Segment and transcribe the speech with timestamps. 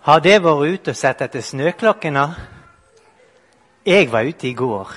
[0.00, 2.22] Har dere vært ute og sett etter snøklokkene?
[3.84, 4.94] Jeg var ute i går.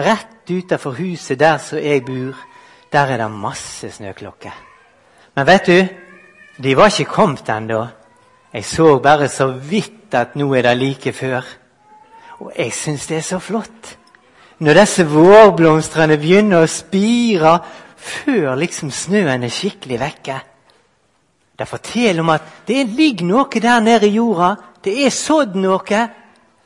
[0.00, 2.38] Rett utenfor huset der som jeg bor,
[2.92, 4.54] der er det masse snøklokker.
[5.36, 5.78] Men vet du,
[6.56, 7.82] de var ikke kommet ennå.
[8.52, 11.44] Jeg så bare så vidt at nå er det like før.
[12.40, 13.96] Og jeg syns det er så flott.
[14.58, 17.58] Når disse vårblomstene begynner å spire
[17.96, 20.40] før liksom snøen er skikkelig vekke.
[21.60, 24.54] Det forteller om at det ligger noe der nede i jorda.
[24.80, 25.98] Det er sådd noe.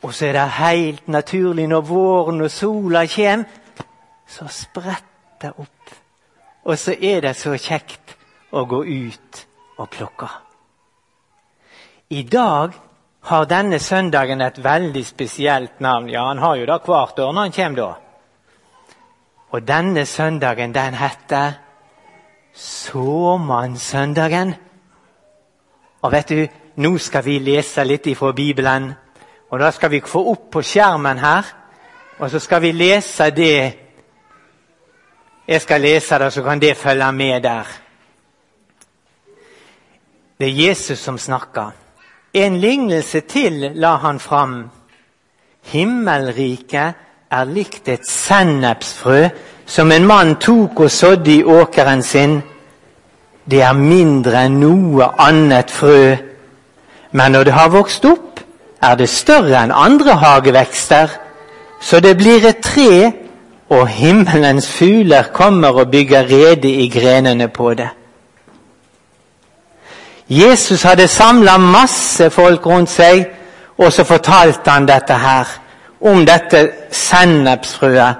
[0.07, 3.49] Og så er det helt naturlig når våren og sola kommer,
[4.29, 5.03] så spretter
[5.41, 5.95] det opp.
[6.65, 8.15] Og så er det så kjekt
[8.55, 9.41] å gå ut
[9.83, 10.29] og plukke.
[12.15, 12.77] I dag
[13.33, 16.09] har denne søndagen et veldig spesielt navn.
[16.13, 17.95] Ja, han har jo det hvert år når han kommer da.
[19.51, 21.53] Og denne søndagen, den heter
[22.55, 24.55] Såmannssøndagen.
[26.05, 26.43] Og vet du,
[26.85, 28.91] nå skal vi lese litt ifra Bibelen.
[29.51, 31.47] Og da skal vi få opp på skjermen her,
[32.19, 33.73] og så skal vi lese det.
[35.49, 37.73] Jeg skal lese det, så kan det følge med der.
[40.39, 41.71] Det er Jesus som snakker.
[42.35, 44.71] En lignelse til la han fram.
[45.71, 46.95] Himmelriket
[47.31, 49.29] er likt et sennepsfrø
[49.67, 52.43] som en mann tok og sådde i åkeren sin.
[53.51, 56.15] Det er mindre enn noe annet frø,
[57.13, 58.41] men når det har vokst opp,
[58.83, 61.13] er det større enn andre hagevekster,
[61.81, 63.13] så det blir et tre,
[63.69, 67.89] og himmelens fugler kommer og bygger rede i grenene på det.
[70.29, 73.27] Jesus hadde samla masse folk rundt seg,
[73.79, 75.49] og så fortalte han dette her,
[76.01, 78.15] om dette sennepsfrøet.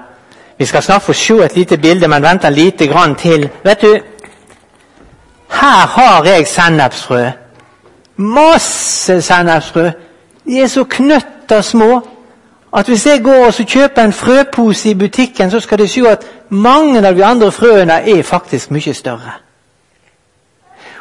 [0.57, 3.49] Vi skal snart få se et lite bilde, men vent lite grann til.
[3.63, 3.97] Vet du,
[5.49, 7.29] her har jeg sennepsfrø.
[8.15, 9.89] Masse sennepsfrø.
[10.45, 12.01] De er så knøtter små
[12.75, 16.25] at hvis jeg går og kjøper en frøpose i butikken, så skal de se at
[16.49, 19.31] mange av de andre frøene er faktisk mye større.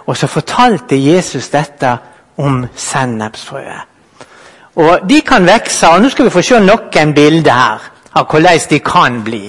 [0.06, 1.96] Og så fortalte Jesus dette
[2.36, 3.82] om sennepsfrøet.
[4.76, 8.66] Og De kan vokse, og nå skal vi få se noen bilder her av hvordan
[8.70, 9.44] de kan bli.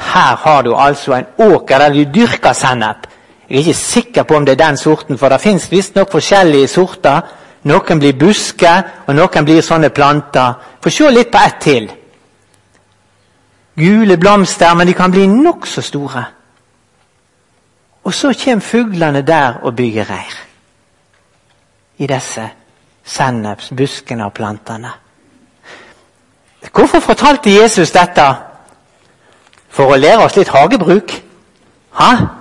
[0.00, 3.06] Her har du altså en åker der de dyrker sennep.
[3.50, 6.68] Jeg er ikke sikker på om det er den sorten, for det fins visstnok forskjellige
[6.68, 7.20] sorter.
[7.66, 10.54] Noen blir busker, og noen blir sånne planter.
[10.80, 11.90] Få se litt på ett til.
[13.76, 16.24] Gule blomster, men de kan bli nokså store.
[18.04, 20.38] Og så kommer fuglene der og bygger reir.
[21.98, 22.48] I disse
[23.04, 24.92] sennepsbuskene og plantene.
[26.72, 28.34] Hvorfor fortalte Jesus dette?
[29.68, 31.12] For å lære oss litt hagebruk?
[31.98, 32.39] Hæ?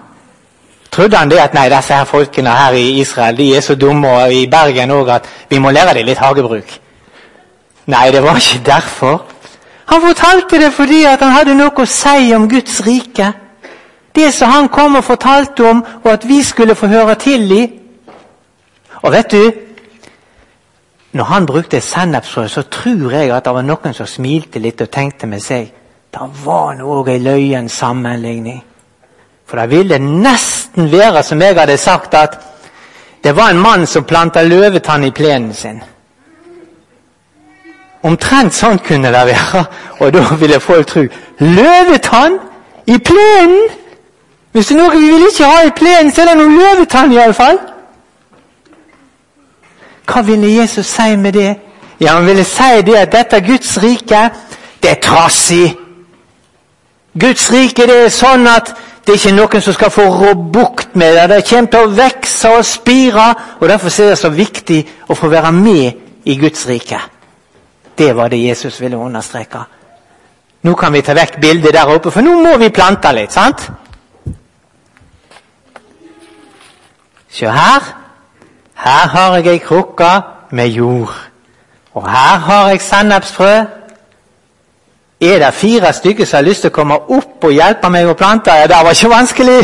[1.00, 4.10] Trodde han det at nei, disse her folkene her i Israel de er så dumme,
[4.10, 6.74] og i Bergen òg, at vi må lære dem litt hagebruk?
[7.88, 9.22] Nei, det var ikke derfor.
[9.86, 13.32] Han fortalte det fordi at han hadde noe å si om Guds rike.
[14.16, 17.64] Det som han kom og fortalte om, og at vi skulle få høre til i.
[19.00, 19.52] Og vet du,
[21.16, 24.92] når han brukte sennepsfrø, så tror jeg at det var noen som smilte litt og
[24.92, 25.72] tenkte med seg
[26.10, 28.64] det var nå òg ei løyen sammenligning.
[29.50, 32.40] For det ville nesten være som jeg hadde sagt, at
[33.24, 35.82] det var en mann som planta løvetann i plenen sin.
[38.04, 39.64] Omtrent sånn kunne det være,
[40.00, 41.04] og da ville folk tro
[41.40, 42.40] løvetann
[42.88, 43.68] i plenen!
[44.52, 47.12] Hvis det er noe vi vil ikke ha i plenen, så er det noe løvetann
[47.14, 47.60] iallfall.
[50.10, 51.52] Hva ville Jesus si med det?
[52.00, 54.30] Ja, Han ville si det at dette Guds rike,
[54.82, 55.76] det er trassig.
[57.20, 58.74] Guds rike det er sånn at
[59.06, 61.30] det er ikke noen som skal få rå bukt med det.
[61.30, 63.28] Det kommer til å vokse og spire.
[63.60, 64.80] og Derfor er det så viktig
[65.10, 65.92] å få være med
[66.26, 67.00] i Guds rike.
[67.98, 69.64] Det var det Jesus ville understreke.
[70.62, 73.32] Nå kan vi ta vekk bildet der oppe, for nå må vi plante litt.
[73.32, 73.70] sant?
[77.30, 77.96] Se her.
[78.74, 81.14] Her har jeg ei krukke med jord.
[81.94, 83.79] Og her har jeg sennepsfrø.
[85.22, 88.16] Er det fire stykker som har lyst til å komme opp og hjelpe meg å
[88.16, 88.54] plante?
[88.56, 89.60] Ja, det var ikke vanskelig!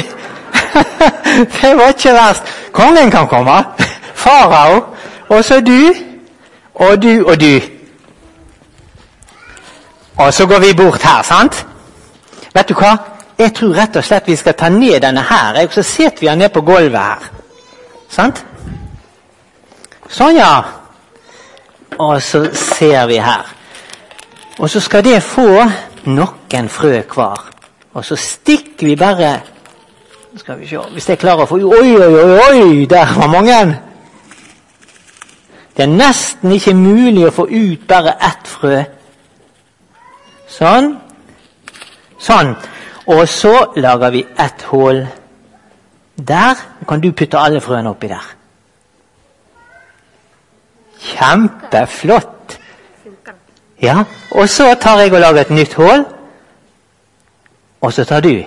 [1.61, 2.51] det var ikke verst.
[2.75, 3.63] Kongen kan komme.
[4.13, 4.81] Farao.
[5.29, 5.95] Og så du.
[6.75, 7.59] Og du og du.
[10.17, 11.65] Og så går vi bort her, sant?
[12.53, 12.95] Vet du hva?
[13.37, 15.59] Jeg tror rett og slett vi skal ta ned denne her.
[15.71, 17.29] Så setter vi den ned på gulvet her.
[18.09, 18.43] Sant?
[20.07, 20.63] Sånn, ja.
[21.97, 23.55] Og så ser vi her.
[24.59, 25.49] Og så skal det få
[26.05, 27.49] noen frø hver.
[27.93, 29.39] Og så stikker vi bare
[30.35, 32.39] Skal vi se Hvis jeg klarer å få Oi, oi, oi!
[32.59, 33.81] oi, Der var mange!
[35.75, 38.77] Det er nesten ikke mulig å få ut bare ett frø.
[40.47, 40.93] Sånn.
[42.15, 42.53] Sånn.
[43.11, 45.01] Og så lager vi ett hull.
[46.15, 48.29] Der kan du putte alle frøene oppi der.
[51.09, 52.34] Kjempeflott.
[53.81, 56.05] Ja, Og så tar jeg og lager et nytt hull.
[57.81, 58.43] Og så tar du.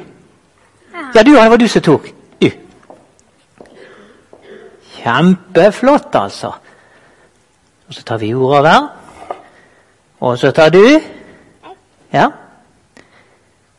[1.14, 2.08] Ja, du, det var du som tok.
[2.42, 2.50] Du.
[4.96, 6.52] Kjempeflott, altså.
[7.88, 8.88] Og så tar vi jordover.
[10.20, 11.00] Og så tar du.
[12.12, 12.28] Ja.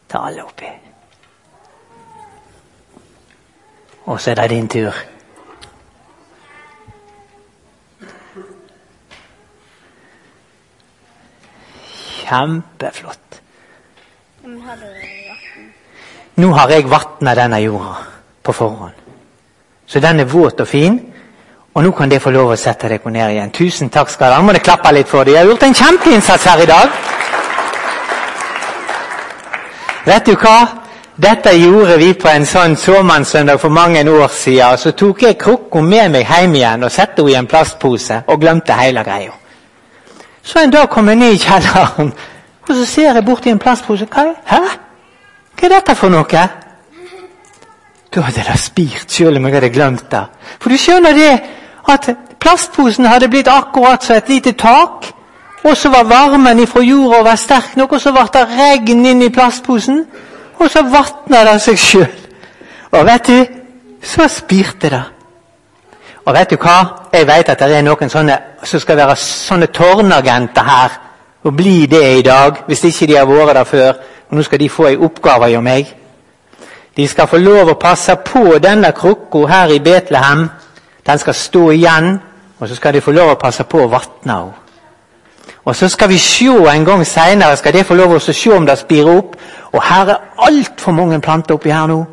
[0.09, 0.65] Ta alle oppi.
[4.05, 4.93] Og så er det din tur.
[12.29, 13.41] Kjempeflott.
[16.39, 17.95] Nå har jeg vatna denne jorda
[18.43, 18.93] på forhånd.
[19.89, 20.99] Så den er våt og fin.
[21.73, 23.51] Og nå kan dere få lov å sette dere ned igjen.
[23.51, 25.33] Tusen takk skal dere Må dere klappe litt for dem.
[25.33, 26.89] De har gjort en kjempeinnsats her i dag.
[30.05, 30.57] Vet du hva?
[31.19, 34.77] Dette gjorde vi på en sånn såmannssøndag for mange år siden.
[34.77, 38.39] Så tok jeg krukka med meg hjem igjen og satte henne i en plastpose og
[38.39, 39.38] glemte hele greia.
[40.43, 42.13] Så en dag kom jeg ned i kjelleren,
[42.69, 44.05] og så ser jeg borti en plastpose.
[44.05, 44.61] Hva er, Hæ?
[45.59, 46.47] Hva er dette for noe?
[48.15, 50.23] Da hadde det spirt, selv om jeg hadde glemt det.
[50.59, 51.33] For du skjønner det
[51.89, 52.09] at
[52.39, 55.11] plastposen hadde blitt akkurat som et lite tak.
[55.63, 59.21] Og så var varmen ifra jorda var sterk nok, og så ble det regn inn
[59.21, 60.05] i plastposen.
[60.59, 62.11] Og så vatna det seg sjøl.
[62.91, 63.45] Og vet du,
[64.03, 65.03] så spirte det.
[66.29, 67.07] Og vet du hva?
[67.13, 70.97] Jeg vet at det er noen sånne som skal være sånne tårnagenter her.
[71.43, 73.97] Og bli det i dag, hvis ikke de har vært der før.
[74.29, 75.89] Og nå skal de få ei oppgave av meg.
[76.97, 80.45] De skal få lov å passe på denne krukka her i Betlehem.
[81.07, 82.19] Den skal stå igjen,
[82.59, 84.65] og så skal de få lov å passe på å vatne henne.
[85.65, 88.65] Og så skal vi se en gang seinere skal de få lov å se om
[88.65, 89.35] det spirer opp.
[89.73, 92.03] Og her er altfor mange planter oppi her nå.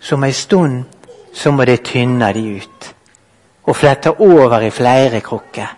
[0.00, 0.84] Som ei stund
[1.34, 2.93] så må de tynne de ut.
[3.66, 5.76] Og flette over i flere krukker.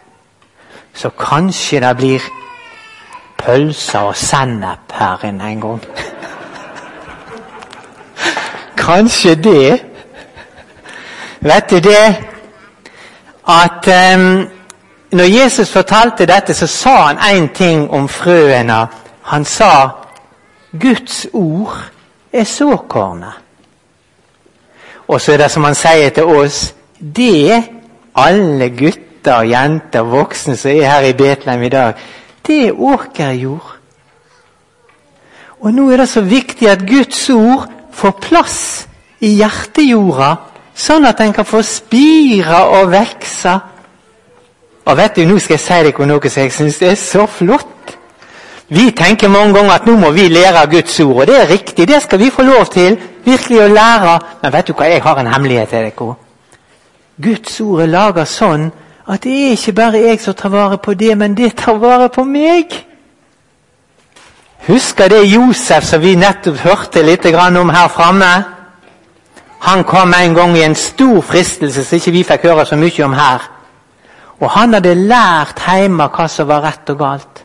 [0.94, 2.20] Så kanskje det blir
[3.38, 5.84] pølser og sennep her inne en gang.
[8.86, 9.84] Kanskje det.
[11.40, 12.16] Vet du det
[13.48, 14.48] at um,
[15.12, 18.86] når Jesus fortalte dette, så sa han én ting om frøene.
[19.22, 19.88] Han sa
[20.80, 21.76] Guds ord
[22.32, 23.32] er såkornet.
[25.08, 26.74] Og så er det som han sier til oss
[27.16, 27.64] Det
[28.16, 31.94] alle gutter og jenter og voksne som er her i Betlehem i dag,
[32.46, 33.72] det er åkerjord.
[35.60, 37.66] Og nå er det så viktig at Guds ord
[37.96, 38.58] får plass
[39.24, 40.34] i hjertejorda,
[40.76, 43.54] sånn at den kan få spire og vokse.
[44.86, 47.96] Og vet du, Nå skal jeg si dere noe som jeg syns er så flott.
[48.68, 51.88] Vi tenker mange ganger at nå må vi lære Guds ord, og det er riktig.
[51.88, 52.98] Det skal vi få lov til.
[53.24, 54.14] Virkelig å lære.
[54.42, 56.25] Men vet du hva, jeg har en hemmelighet til dere.
[57.22, 58.68] Guds ord er laga sånn
[59.06, 62.08] at det er ikke bare jeg som tar vare på det, men det tar vare
[62.12, 62.74] på meg.
[64.66, 68.32] Husker det Josef som vi nettopp hørte litt om her framme?
[69.60, 73.04] Han kom en gang i en stor fristelse som ikke vi fikk høre så mye
[73.04, 73.42] om her.
[74.40, 77.44] Og han hadde lært hjemme hva som var rett og galt.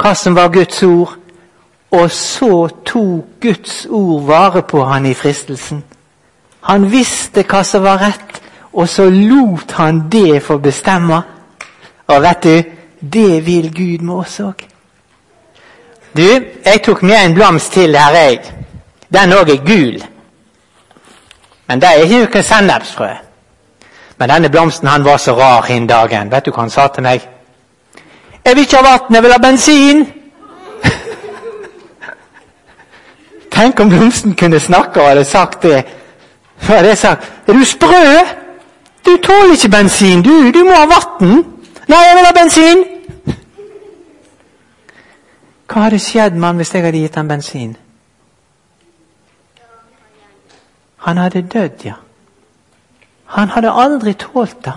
[0.00, 1.16] Hva som var Guds ord.
[1.90, 5.82] Og så tok Guds ord vare på han i fristelsen.
[6.68, 8.40] Han visste hva som var rett,
[8.72, 11.22] og så lot han det få bestemme.
[12.06, 12.62] Og vet du,
[13.00, 14.66] det vil Gud med oss òg.
[16.16, 16.26] Du,
[16.64, 18.38] jeg tok med en blomst til her, jeg.
[19.12, 20.04] Den òg er gul.
[21.66, 23.10] Men det er ikke noe sennepsfrø.
[24.18, 26.30] Men denne blomsten han var så rar den dagen.
[26.30, 27.28] Vet du hva han sa til meg?
[28.44, 30.12] 'Jeg vil ikke ha vann, jeg vil ha bensin!'
[33.54, 35.84] Tenk om blomsten kunne snakke og hadde sagt det.
[36.60, 38.04] Så hadde jeg sagt 'Er du sprø?
[39.06, 40.22] Du tåler ikke bensin.
[40.22, 41.44] Du, du må ha vann.'
[41.88, 42.84] 'Nei, jeg vil ha bensin!'
[45.72, 47.76] Hva hadde skjedd med han hvis jeg hadde gitt han bensin?
[50.96, 51.94] Han hadde dødd, ja.
[53.24, 54.72] Han hadde aldri tålt det.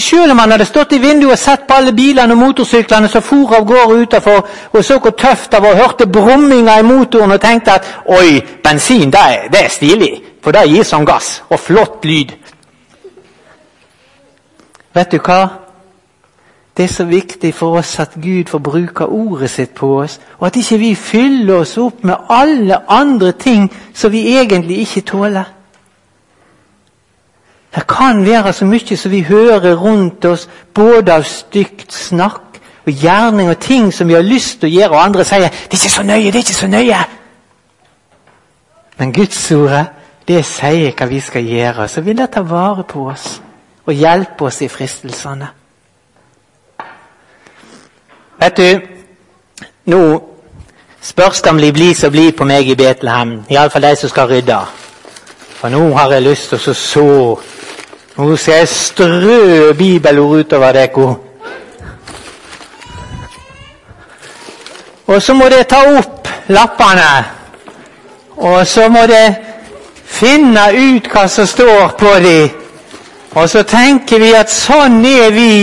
[0.00, 3.22] Selv om han hadde stått i vinduet og sett på alle bilene og motorsyklene som
[3.22, 7.32] for av gårde utenfor, og så hvor tøft det var, og hørte brumminga i motoren
[7.32, 11.42] og tenkte at oi, bensin det er, det er stilig, for det gir sånn gass
[11.50, 12.34] og flott lyd.
[14.92, 15.42] Vet du hva?
[16.76, 20.46] Det er så viktig for oss at Gud får bruke ordet sitt på oss, og
[20.46, 25.44] at ikke vi fyller oss opp med alle andre ting som vi egentlig ikke tåler.
[27.74, 32.92] Det kan være så mye som vi hører rundt oss, både av stygt snakk og
[32.92, 35.76] gjerning og ting som vi har lyst til å gjøre, og andre sier 'det er
[35.76, 37.04] ikke så nøye', det er ikke så nøye.
[38.98, 39.86] Men Gudsordet,
[40.28, 41.88] det sier hva vi skal gjøre.
[41.88, 43.40] Så vil det ta vare på oss
[43.86, 45.48] og hjelpe oss i fristelsene.
[48.42, 48.80] Vet du,
[49.90, 50.02] nå
[51.02, 53.42] spørs det om de blir så blir på meg i Betlehem.
[53.50, 54.60] Iallfall de som skal rydde.
[55.58, 57.08] For nå har jeg lyst til å så
[58.12, 61.04] Nå skal jeg strø bibelord utover dere.
[65.06, 67.06] Og så må dere ta opp lappene.
[68.36, 69.51] Og så må dere
[70.12, 72.50] finne ut hva som står på dem.
[73.32, 75.54] Og så tenker vi at sånn er vi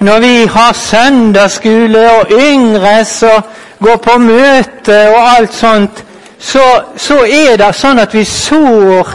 [0.00, 3.42] når vi har søndagsskole og yngres og
[3.84, 6.04] går på møte og alt sånt.
[6.40, 6.62] Så,
[6.96, 9.10] så er det sånn at vi sår,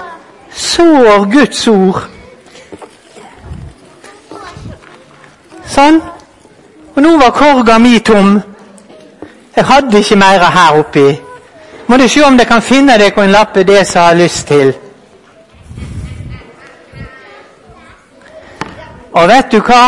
[0.54, 2.04] sår Guds ord.
[5.74, 6.00] Sånn.
[6.96, 8.38] Og nå var korga mi tom.
[9.56, 11.10] Jeg hadde ikke mer her oppi.
[11.88, 14.74] Må du se om du kan finne deg en lappe det som har lyst til.
[19.14, 19.84] Og vet du hva?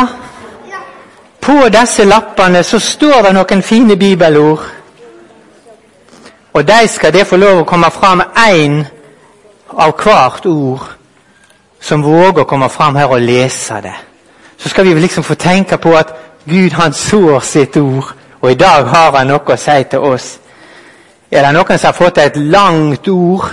[1.41, 4.63] På disse lappene så står det noen fine bibelord.
[6.53, 8.79] Og de skal det få lov å komme fram én
[9.69, 10.85] av hvert ord
[11.79, 13.93] som våger å komme fram her og lese det.
[14.57, 16.13] Så skal vi liksom få tenke på at
[16.45, 20.37] Gud han sår sitt ord, og i dag har han noe å si til oss.
[21.31, 23.49] Er det noen som har fått et langt ord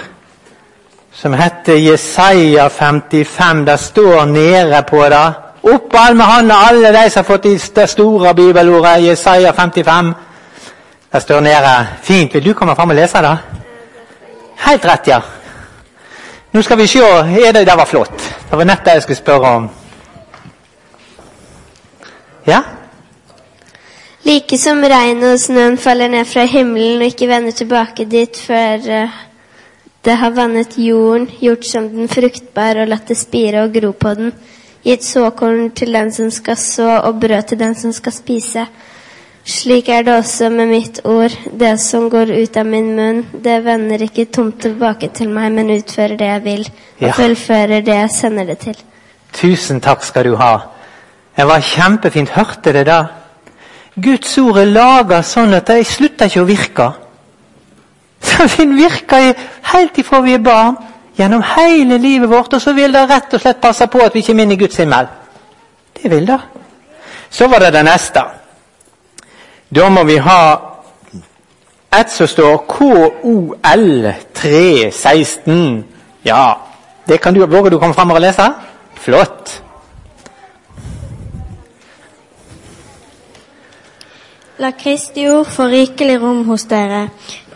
[1.15, 3.65] som heter Jesaja 55?
[3.67, 5.25] Det står nede på det.
[5.65, 10.15] Opp med hånda, alle de som har fått det store bibelordet Jesaja 55.
[11.13, 11.75] Det står nede.
[12.03, 12.35] Fint.
[12.35, 13.37] Vil du komme fram og lese det?
[14.67, 15.21] Helt rett, ja.
[16.53, 17.03] Nå skal vi se.
[17.03, 18.23] Er det, det var flott.
[18.51, 19.69] Det var nett det jeg skulle spørre om.
[22.47, 22.63] Ja?
[24.25, 28.87] Like som regnet og snøen faller ned fra himmelen og ikke vender tilbake dit før
[28.89, 29.19] eh,
[30.05, 34.15] det har vannet jorden, gjort som den fruktbar og latt det spire og gro på
[34.17, 34.33] den,
[34.85, 38.67] gitt såkorn til den som skal så og brød til den som skal spise.
[39.45, 43.59] Slik er det også med mitt ord, det som går ut av min munn, det
[43.65, 46.65] vender ikke tomt tilbake til meg, men utfører det jeg vil,
[47.01, 47.13] og Ja.
[47.13, 48.77] fullfører det jeg sender det til.
[49.33, 50.59] Tusen takk skal du ha.
[51.37, 52.29] Det var kjempefint.
[52.29, 53.03] Hørte det da?
[53.95, 56.89] Guds ord er laga sånn at de slutter ikke å virke.
[58.29, 59.33] Så vil virker
[59.71, 60.77] helt ifra vi er barn,
[61.15, 64.25] gjennom hele livet vårt, og så vil det rett og slett passe på at vi
[64.25, 65.07] ikke minner Guds himmel.
[65.95, 66.41] Det vil det.
[67.31, 68.25] Så var det det neste.
[69.71, 70.41] Da må vi ha
[71.95, 75.85] et som står KOL 316.
[76.27, 76.55] Ja,
[77.07, 78.49] det kan du, våge du komme fram og lese?
[78.95, 79.64] Flott.
[84.63, 87.09] La Kristi ord få rikelig rom hos dere.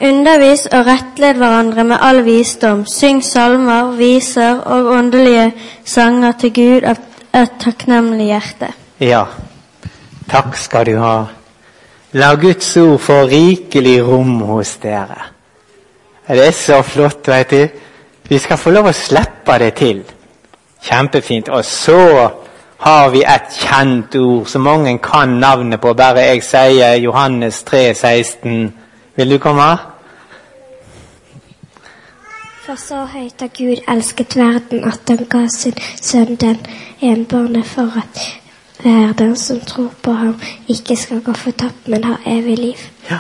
[0.03, 2.83] Undervis og rettled hverandre med all visdom.
[2.91, 5.53] Syng salmer, viser og åndelige
[5.87, 6.99] sanger til Gud av
[7.39, 8.73] et takknemlig hjerte.
[8.99, 9.23] Ja,
[10.27, 11.15] takk skal du ha.
[12.19, 15.23] La Guds ord få rikelig rom hos dere.
[16.27, 17.85] Det er så flott, vet du.
[18.29, 20.03] Vi skal få lov å slippe det til.
[20.83, 21.47] Kjempefint.
[21.55, 22.03] Og så
[22.79, 27.95] har vi et kjent ord som mange kan navnet på, bare jeg sier Johannes 3,
[27.95, 28.75] 16.
[29.17, 29.71] Vil du komme?
[32.67, 36.61] For så høyt har Gud elsket verden at han ga sin sønn den
[37.01, 38.21] enbårne for at
[38.83, 40.37] hver den som tror på ham,
[40.69, 42.87] ikke skal gå fortapt, men ha evig liv.
[43.11, 43.19] Ja.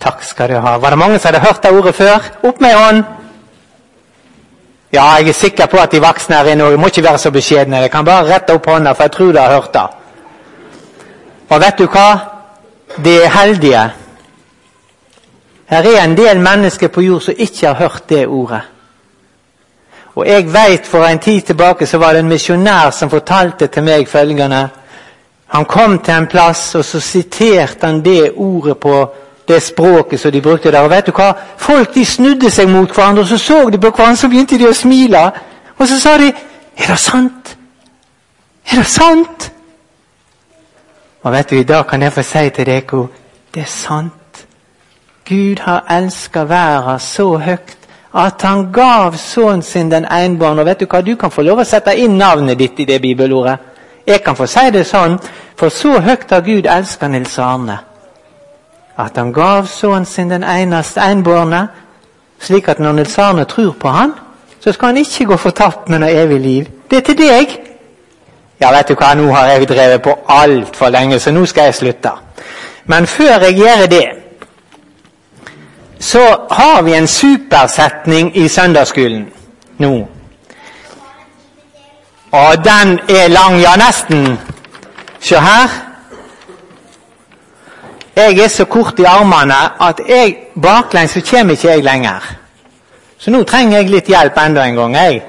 [0.00, 0.76] Takk skal du ha.
[0.78, 2.30] Var det mange som hadde hørt det ordet før?
[2.44, 3.23] Opp med hånd!
[4.94, 7.30] Ja, jeg er sikker på at de voksne her inne òg må ikke være så
[7.34, 7.80] beskjedne.
[7.82, 9.86] Jeg kan bare rette opp hånda, for jeg tror de har hørt det.
[11.50, 12.10] Og vet du hva?
[13.02, 13.80] De er heldige.
[15.66, 18.60] Her er en del mennesker på jord som ikke har hørt det ordet.
[20.14, 23.82] Og jeg vet for en tid tilbake så var det en misjonær som fortalte til
[23.82, 24.68] meg følgende.
[25.46, 28.94] Han kom til en plass, og så siterte han det ordet på
[29.48, 30.80] det språket som de brukte der.
[30.80, 31.32] Og vet du hva?
[31.56, 34.68] Folk de snudde seg mot hverandre, og så så de på hverandre, så begynte de
[34.68, 35.24] å smile.
[35.78, 36.32] Og så sa de
[36.76, 37.56] Er det sant?
[38.66, 39.52] Er det sant?
[41.22, 43.06] Og vet du, i dag kan jeg få si til dere
[43.54, 44.46] det er sant.
[45.28, 47.76] Gud har elska verden så høyt
[48.14, 50.60] at han gav sønnen sin den enbårne.
[50.60, 53.00] Og vet du hva, du kan få lov å sette inn navnet ditt i det
[53.02, 53.56] bibelordet.
[54.06, 55.16] Jeg kan få si det sånn,
[55.56, 57.78] for så høyt har Gud elska Nils Arne.
[58.98, 61.68] At han gav sønnen sin den eneste enbårne,
[62.40, 64.12] slik at når Nils Arne tror på han,
[64.60, 66.66] så skal han ikke gå fortapt med noe evig liv.
[66.90, 67.56] Det er til deg.
[68.60, 71.74] Ja, vet du hva, nå har jeg drevet på altfor lenge, så nå skal jeg
[71.74, 72.10] slutte.
[72.84, 74.04] Men før jeg gjør det,
[76.00, 79.26] så har vi en supersetning i søndagsskolen
[79.78, 79.92] nå.
[82.32, 84.38] Og den er lang, ja, nesten.
[85.20, 85.83] Se her.
[88.16, 92.22] Jeg er så kort i armene at jeg baklengs så kommer ikke jeg lenger.
[93.18, 94.94] Så nå trenger jeg litt hjelp enda en gang.
[94.94, 95.22] jeg.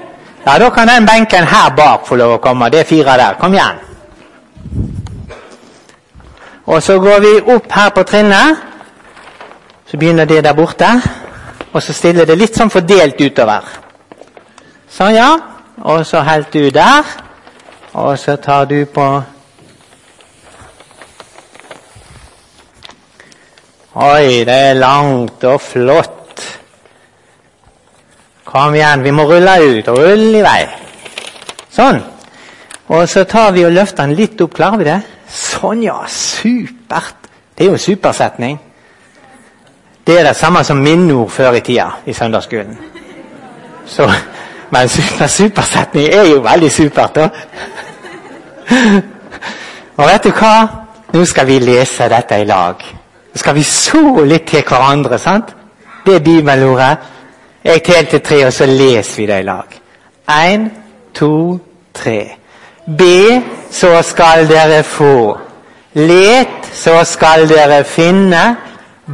[0.46, 2.70] Ja, Da kan den benken her bak få lov å komme.
[2.70, 3.34] Det er fire der.
[3.40, 3.78] Kom igjen.
[6.66, 8.56] Og så går vi opp her på trinnet.
[9.86, 11.02] Så begynner det der borte.
[11.72, 13.62] Og så stiller det litt sånn fordelt utover.
[14.90, 15.38] Sånn, ja.
[15.82, 17.04] Og så helt du der.
[17.92, 19.22] Og så tar du på
[23.96, 26.42] Oi, det er langt og flott.
[28.44, 29.88] Kom igjen, vi må rulle ut.
[29.88, 30.58] Rull i vei.
[31.72, 32.02] Sånn.
[32.92, 34.52] Og så tar vi og løfter den litt opp.
[34.58, 34.98] Klarer vi det?
[35.32, 35.96] Sånn, ja.
[36.12, 37.30] Supert.
[37.56, 38.58] Det er jo supersetning.
[40.06, 42.76] Det er det samme som minneord før i tida i søndagsskolen.
[43.88, 44.10] Så,
[44.76, 47.30] men super, supersetning er jo veldig supert, da.
[49.96, 50.54] Og vet du hva?
[51.16, 52.86] Nå skal vi lese dette i lag.
[53.36, 55.50] Så skal vi så litt til hverandre, sant?
[56.06, 57.02] Det er bibelordet.
[57.64, 59.74] Jeg teller til tre, og så leser vi det i lag.
[60.32, 60.64] Én,
[61.14, 61.58] to,
[61.94, 62.38] tre.
[62.86, 65.36] Be, så skal dere få.
[66.00, 68.56] Let, så skal dere finne.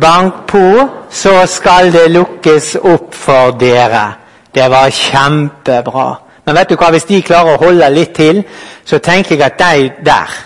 [0.01, 4.07] Bank på, så skal det lukkes opp for dere.
[4.55, 6.09] Det var kjempebra.
[6.47, 8.45] Men vet du hva, hvis de klarer å holde litt til,
[8.85, 10.41] så tenker jeg at de der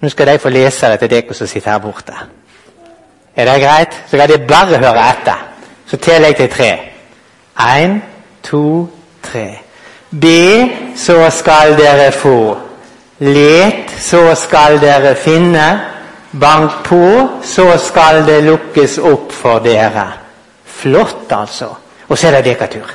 [0.00, 2.12] Nå skal de få lese det til dere som sitter her borte.
[3.36, 4.02] Er det greit?
[4.10, 5.46] Så kan de bare høre etter.
[5.86, 6.70] Så teller jeg til tre.
[7.58, 8.00] Én,
[8.42, 8.90] to,
[9.22, 9.58] tre.
[10.20, 12.56] Be, så skal dere få.
[13.18, 15.80] Let, så skal dere finne.
[16.40, 20.06] Bank på, så skal det lukkes opp for dere.
[20.64, 21.68] Flott, altså.
[22.08, 22.90] Og så er det dekatur.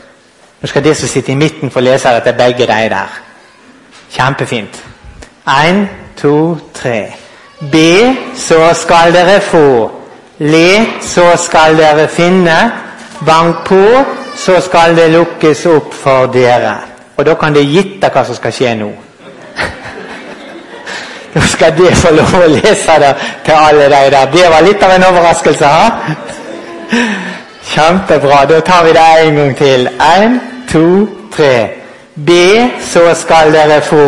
[0.62, 3.20] Nå skal de som sitter i midten, få lese dette, begge de der.
[4.12, 4.84] Kjempefint.
[5.48, 5.86] Én,
[6.18, 7.14] to, tre.
[7.72, 9.99] Be, så skal dere få.
[10.40, 12.72] Let, så skal dere finne.
[13.26, 13.84] Bank på,
[14.36, 16.76] så skal det lukkes opp for dere.
[17.18, 18.88] Og da kan det gitte hva som skal skje nå.
[21.34, 23.12] Nå skal det få lov å lese det
[23.44, 24.32] til alle de der.
[24.32, 25.90] Det var litt av en overraskelse, ha?
[27.74, 28.46] Kjempebra.
[28.48, 29.88] Da tar vi det en gang til.
[30.08, 30.40] Én,
[30.72, 30.86] to,
[31.36, 31.56] tre.
[32.16, 34.06] Be, så skal dere få.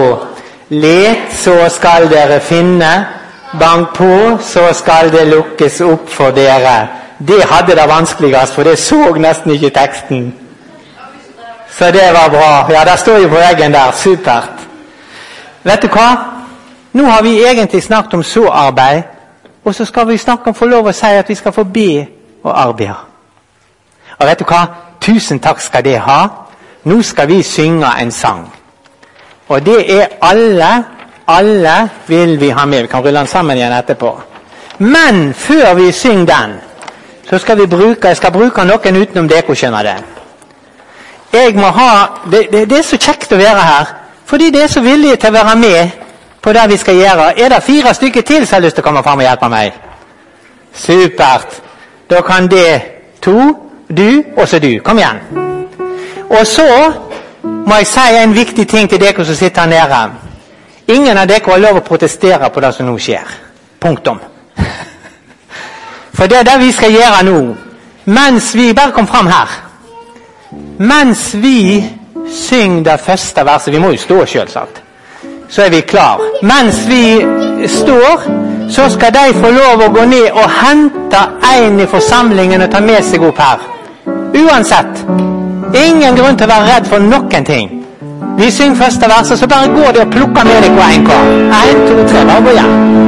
[0.69, 3.20] Let, så skal dere finne.
[3.59, 6.87] Bank på, så skal det lukkes opp for dere.
[7.27, 10.35] Det hadde det vanskeligst, for det så nesten ikke teksten.
[11.71, 12.71] Så det var bra.
[12.71, 13.91] Ja, det står jo på veggen der.
[13.91, 14.67] Supert.
[15.63, 16.09] Vet du hva?
[16.93, 19.03] Nå har vi egentlig snakket om så-arbeid,
[19.63, 22.05] og så skal vi snakke om få lov å si at vi skal få be
[22.43, 22.95] og arbeide.
[24.19, 24.65] Og vet du hva?
[25.01, 26.27] Tusen takk skal det ha.
[26.83, 28.51] Nå skal vi synge en sang.
[29.47, 30.83] Og det er alle,
[31.27, 32.81] alle vil vi ha med.
[32.81, 34.21] Vi kan rulle den sammen igjen etterpå.
[34.77, 36.55] Men før vi synger den,
[37.29, 39.97] så skal vi bruke Jeg skal bruke noen utenom dere, skjønner det.
[41.33, 43.91] Jeg må ha, det, det, det er så kjekt å være her,
[44.25, 45.89] fordi det er så villige til å være med
[46.41, 47.27] på det vi skal gjøre.
[47.39, 49.77] Er det fire stykker til som har lyst til å komme fram og hjelpe meg?
[50.73, 51.61] Supert.
[52.09, 52.81] Da kan det
[53.21, 53.37] to,
[53.87, 54.73] du og så du.
[54.83, 55.21] Kom igjen.
[56.29, 56.67] Og så
[57.43, 60.20] må jeg si en viktig ting til dere som sitter her nede.
[60.87, 63.33] Ingen av dere har lov å protestere på det som nå skjer.
[63.79, 64.19] Punktum.
[66.13, 67.41] For det er det vi skal gjøre nå.
[68.05, 69.49] Mens vi Bare kom fram her.
[70.77, 71.83] Mens vi
[72.31, 74.81] synger det første verset Vi må jo stå, selvsagt
[75.51, 76.19] så er vi klar.
[76.41, 77.21] Mens vi
[77.67, 78.21] står,
[78.69, 81.23] så skal de få lov å gå ned og hente
[81.57, 83.65] en i forsamlingen og ta med seg opp her.
[84.45, 85.03] Uansett.
[85.75, 87.80] Ingen grunn til å være redd for noen ting.
[88.41, 91.25] Vi synger første verset, så bare går de og plukker med deg hver en kar.
[91.61, 92.25] Én, to, tre.
[92.25, 93.00] Bare gå igjen.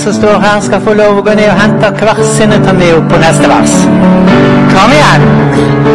[0.00, 2.76] Som står her, skal få lov å gå ned og hente hvert sin og ta
[2.80, 3.78] med opp på neste vers.
[4.72, 5.89] Kom igjen!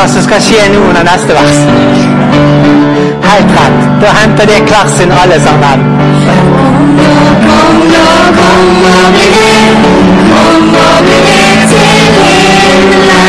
[0.00, 1.58] Hva som skal skje nå under neste vers.
[3.26, 3.80] Helt rett.
[4.00, 5.84] Da henter det hver sin alle sammen.
[7.44, 8.06] Kom nå,
[8.38, 9.88] kom og bli med,
[10.32, 13.19] kom og bli med til himmelen.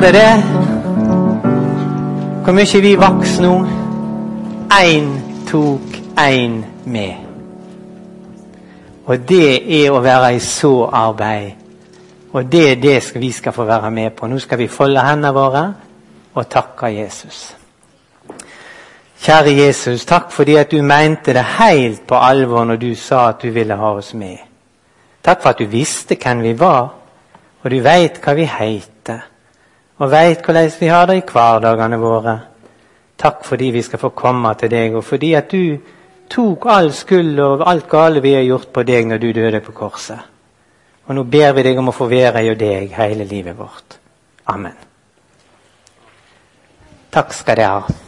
[0.00, 0.42] Det?
[2.44, 3.54] Hvor mye vi vokser nå?
[4.70, 5.08] Én
[5.48, 7.14] tok én med.
[9.06, 11.50] Og det er å være i så arbeid.
[12.32, 14.26] Og det er det vi skal få være med på.
[14.26, 15.64] Nå skal vi folde hendene våre
[16.34, 17.56] og takke Jesus.
[19.18, 23.42] Kjære Jesus, takk fordi at du mente det helt på alvor når du sa at
[23.42, 24.38] du ville ha oss med.
[25.24, 26.94] Takk for at du visste hvem vi var,
[27.62, 28.94] og du veit hva vi heter,
[29.98, 32.38] og veit hvordan vi har det i hverdagene våre.
[33.18, 35.78] Takk fordi vi skal få komme til deg, og fordi at du
[36.30, 39.72] tok all skyld og alt gale vi har gjort på deg når du døde på
[39.72, 40.18] korset.
[41.08, 43.98] Og nå ber vi deg om å få være i deg hele livet vårt.
[44.52, 44.76] Amen.
[47.10, 48.07] Takk skal dere ha.